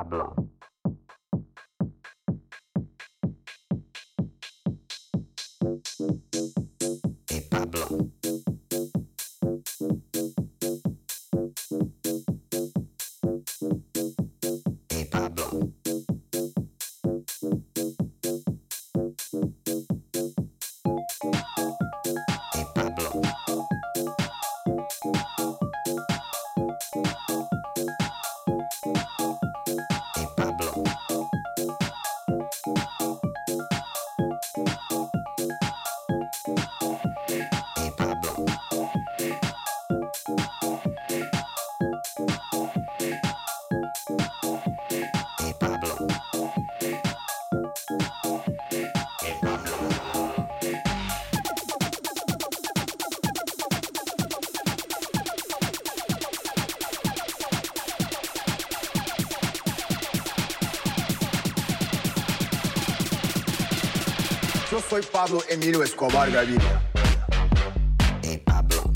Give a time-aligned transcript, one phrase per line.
[0.00, 0.49] Pablo.
[65.00, 66.82] Soy Pablo Emilio Escobar Gaviria.
[68.22, 68.90] Y Pablo.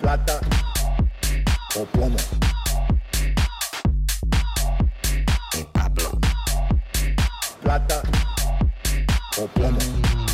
[0.00, 0.40] Plata
[1.76, 2.16] o plomo.
[5.58, 6.18] Y Pablo.
[7.62, 8.02] Plata
[9.38, 10.25] o plomo.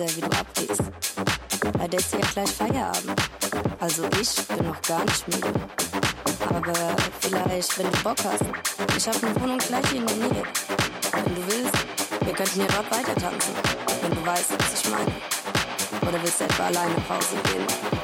[0.00, 0.82] Laser, wie du abgehst.
[1.78, 3.20] Bei der ist ja gleich Feierabend.
[3.80, 5.52] Also ich bin noch gar nicht müde.
[6.48, 6.72] Aber
[7.20, 8.44] vielleicht, wenn du Bock hast.
[8.96, 10.42] Ich hab eine Wohnung gleich in der Nähe.
[11.12, 11.74] Wenn du willst,
[12.24, 13.54] wir könnten hier dort weiter tanzen.
[14.00, 15.12] Wenn du weißt, was ich meine.
[16.08, 17.99] Oder willst du etwa alleine Pause gehen?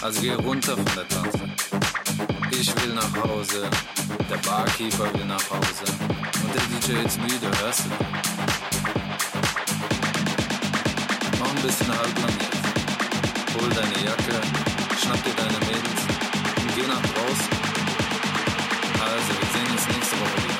[0.00, 1.40] Also geh runter von der Tanze.
[2.52, 3.68] Ich will nach Hause,
[4.30, 5.84] der Barkeeper will nach Hause
[6.42, 7.90] und der DJ ist müde, hörst du?
[11.38, 12.64] Mach ein bisschen Halblang jetzt.
[13.60, 14.40] Hol deine Jacke,
[15.02, 16.02] schnapp dir deine Mädels
[16.62, 17.50] und geh nach draußen.
[19.00, 20.58] Also, wir sehen uns nächste Woche wieder.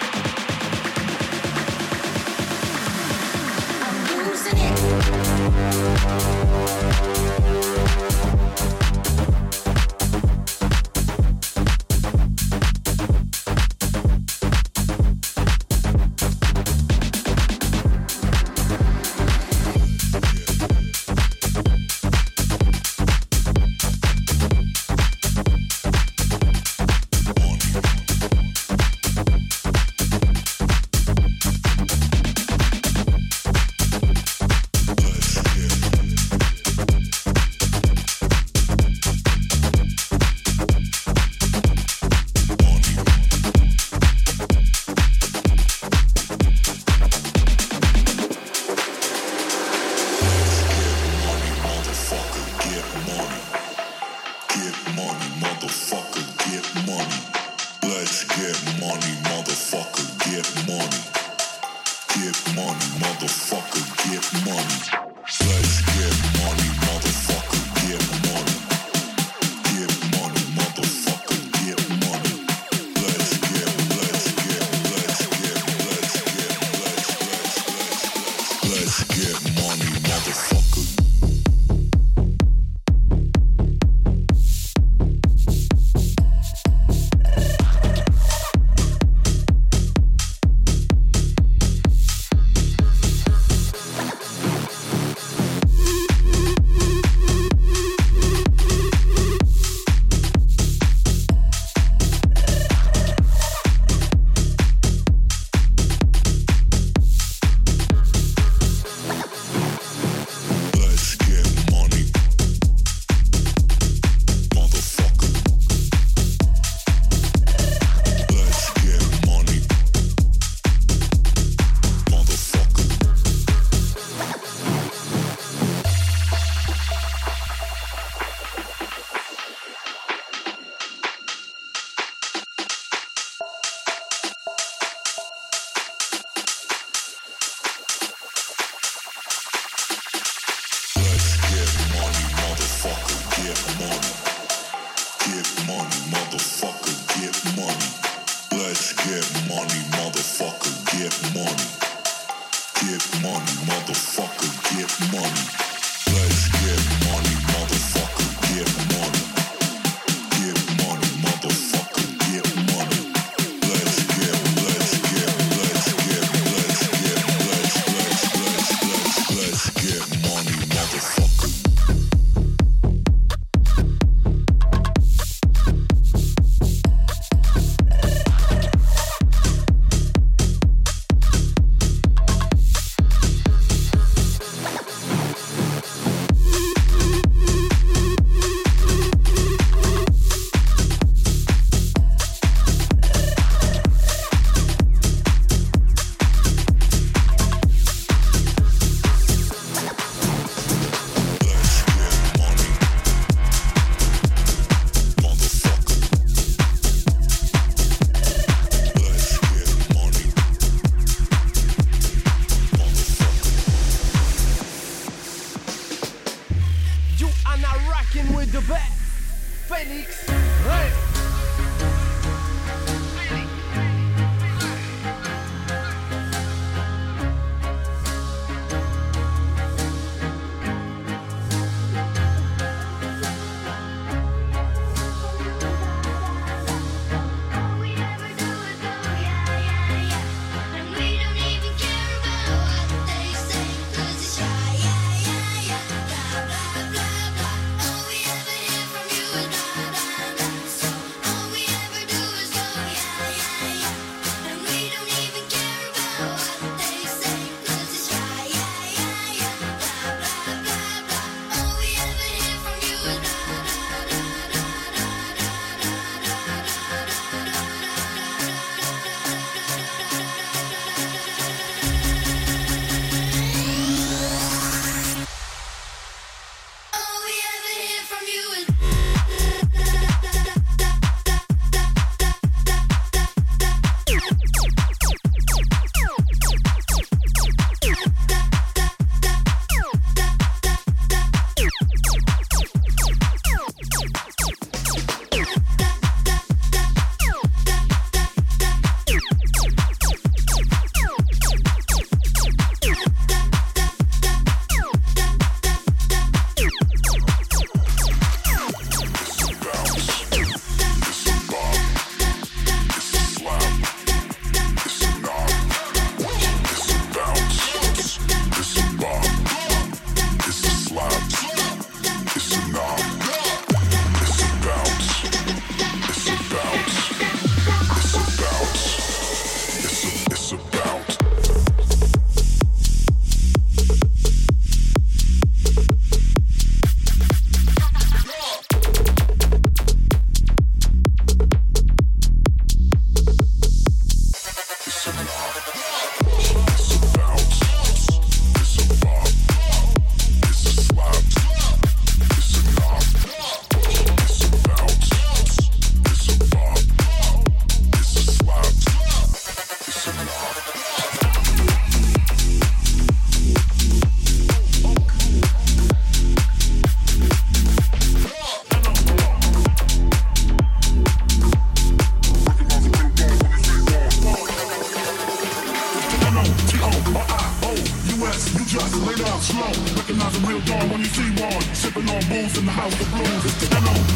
[382.56, 383.44] in the house of blues.
[383.44, 384.08] It's the M-O-T-O-R-I-O-U-S.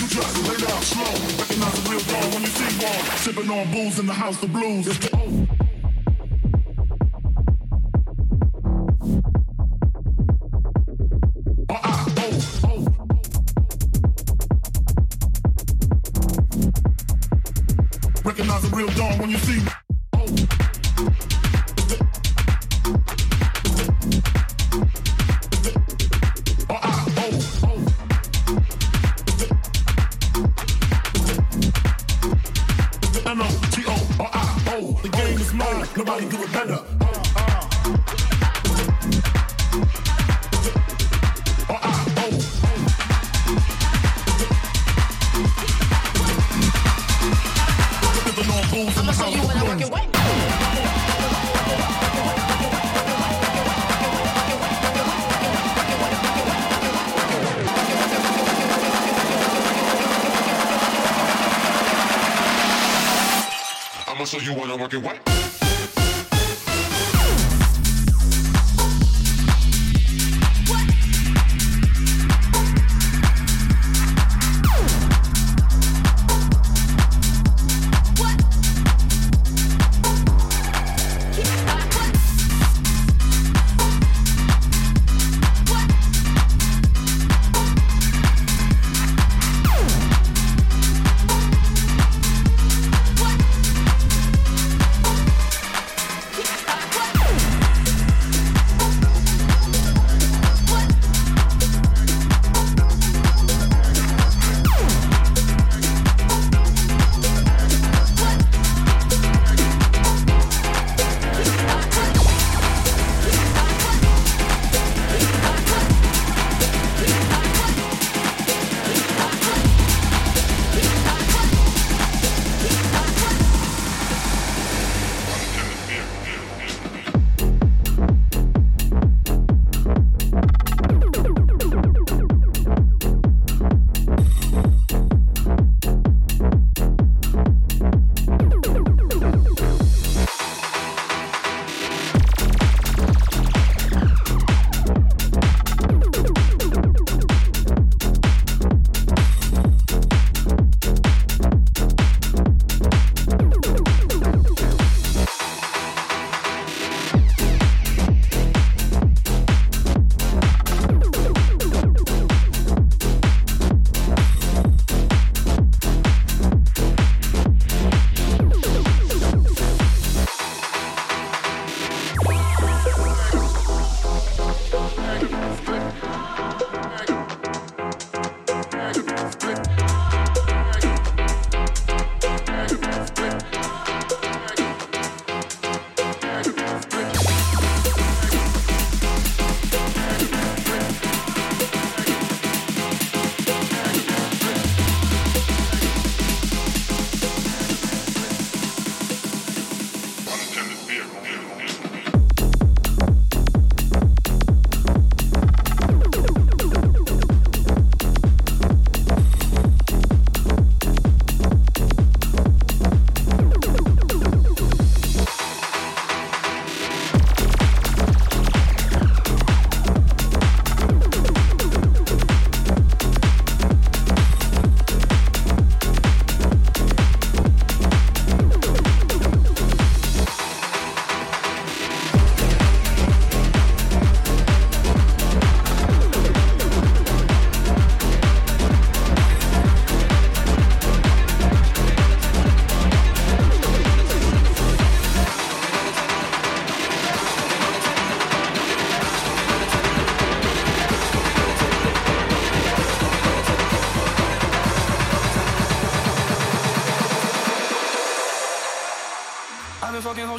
[0.00, 1.12] You just lay down slow.
[1.36, 3.04] Recognize a real dog when you see one.
[3.18, 4.86] Sipping on booze in the house of blues.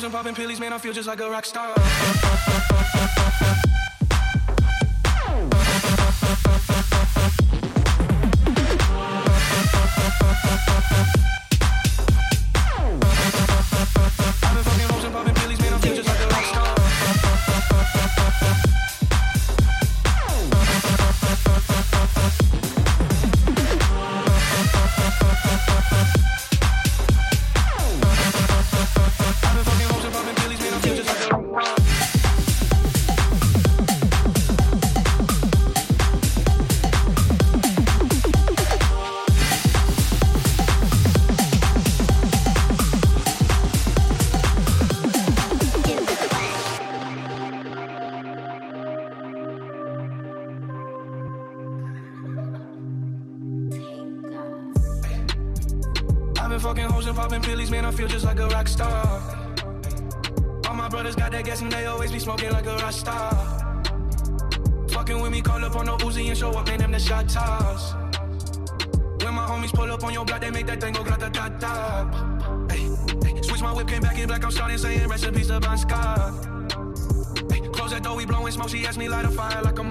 [0.04, 1.76] and popping pills, man, I feel just like a rock star.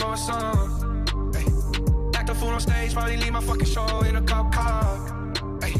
[0.01, 1.05] more song.
[1.35, 1.45] Ay.
[2.19, 4.83] Act a fool on stage, probably leave my fucking show in a cop car.
[5.63, 5.75] Ay.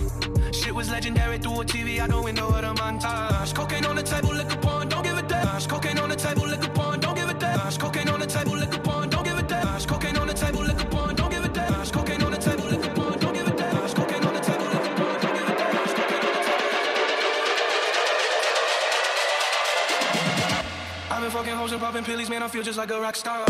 [0.53, 3.55] Shit was legendary through a TV, I don't even know of the montage.
[3.55, 5.61] Cocaine on the table, liquor porn, don't give a damn.
[5.63, 7.73] Cocaine on the table, liquor porn, don't give a damn.
[7.73, 8.80] Cocaine on the table, liquor
[21.91, 23.45] popping pills, man, I feel just like a rock star.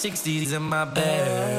[0.00, 1.49] 60s in my bed.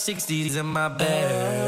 [0.00, 1.59] 60s in my bed.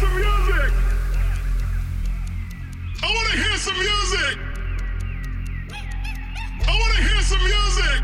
[0.00, 0.04] I
[3.02, 4.38] want to hear some music.
[6.66, 8.02] I want to hear some music.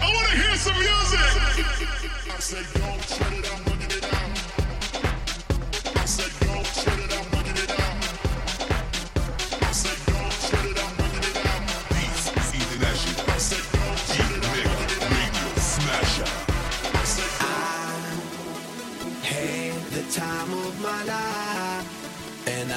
[0.00, 1.20] I want to hear some music.
[2.30, 3.67] I say, don't shut it.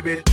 [0.00, 0.25] ready.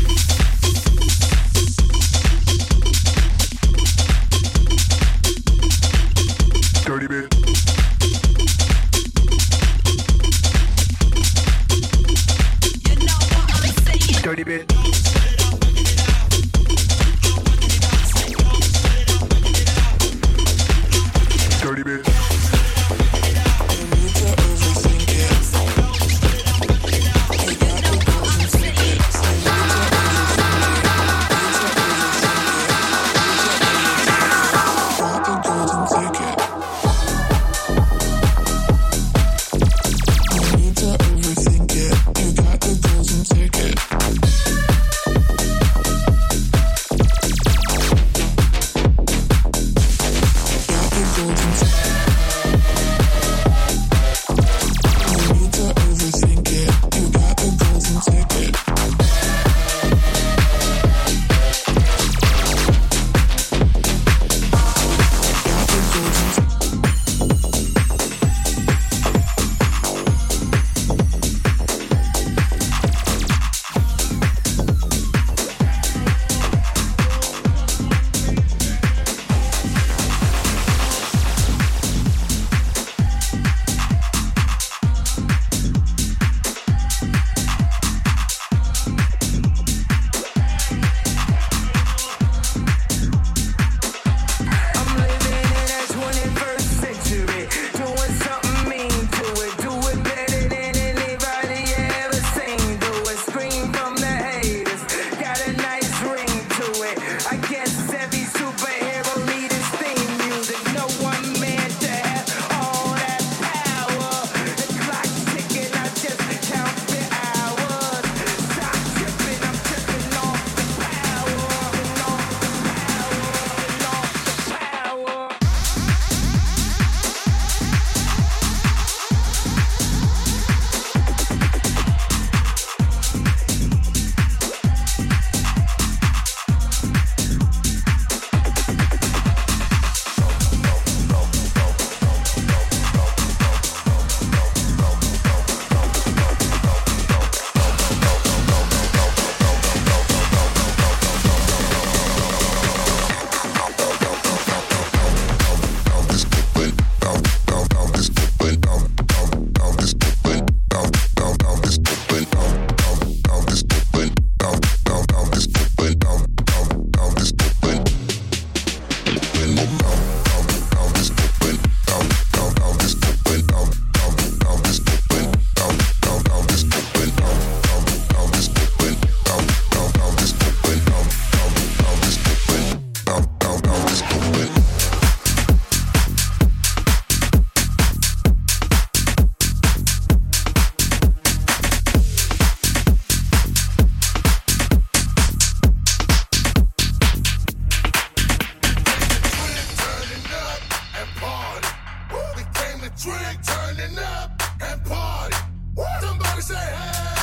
[203.04, 205.36] drink, turning up, and party.
[205.76, 206.02] What?
[206.02, 207.23] Somebody say hey.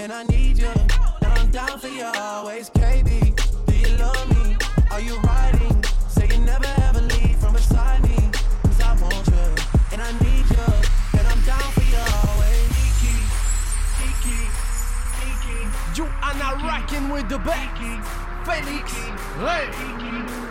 [0.00, 0.72] And I need you.
[1.20, 3.36] And I'm down for you always, KB.
[3.66, 4.56] Do you love me?
[4.90, 5.84] Are you riding?
[6.08, 8.16] Say you never ever leave from beside me.
[8.64, 9.46] Cause I want you
[9.92, 10.68] and I need you.
[11.18, 12.66] And I'm down for you always.
[12.80, 13.14] Kiki,
[13.98, 14.40] Kiki,
[15.20, 15.58] Kiki.
[15.96, 17.60] You are now rocking with the best.
[18.46, 18.92] Felix
[19.36, 20.49] Ray.